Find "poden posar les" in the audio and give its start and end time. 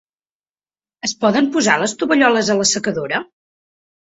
1.25-1.95